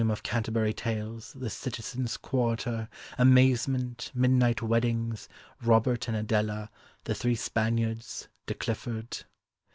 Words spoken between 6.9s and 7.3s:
The